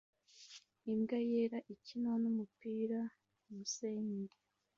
Imbwa 0.91 1.17
yera 1.29 1.57
ikina 1.73 2.11
numupira 2.21 2.99
kumusenyi 3.41 4.33